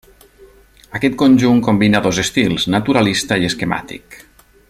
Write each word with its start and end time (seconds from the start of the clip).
Aquest 0.99 1.17
conjunt 1.23 1.59
combina 1.67 2.01
dos 2.07 2.21
estils, 2.25 2.67
naturalista 2.77 3.39
i 3.45 3.47
esquemàtic. 3.53 4.19